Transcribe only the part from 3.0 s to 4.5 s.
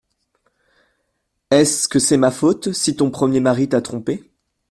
premier mari t’a trompée?